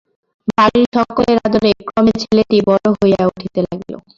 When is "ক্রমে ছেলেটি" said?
1.81-2.57